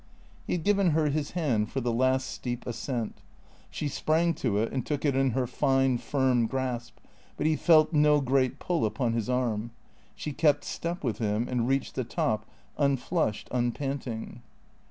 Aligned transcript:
He 0.47 0.53
had 0.53 0.63
given 0.63 0.89
her 0.97 1.09
his 1.09 1.29
hand 1.37 1.69
for 1.71 1.79
the 1.79 1.93
last 1.93 2.25
steep 2.27 2.65
ascent. 2.65 3.21
She 3.69 3.87
sprang 3.87 4.33
to 4.33 4.57
it 4.57 4.73
and 4.73 4.83
took 4.83 5.05
it 5.05 5.15
in 5.15 5.29
her 5.37 5.45
fine, 5.45 5.99
firm 5.99 6.47
grasp; 6.47 6.97
but 7.37 7.45
he 7.45 7.55
felt 7.55 7.93
no 7.93 8.19
great 8.19 8.57
pull 8.57 8.83
upon 8.83 9.13
his 9.13 9.29
arm. 9.29 9.69
She 10.15 10.33
kept 10.33 10.63
step 10.63 11.03
with 11.03 11.19
him 11.19 11.47
and 11.47 11.67
reached 11.67 11.93
the 11.93 12.03
top 12.03 12.47
unflushed, 12.79 13.47
unpanting. 13.51 14.41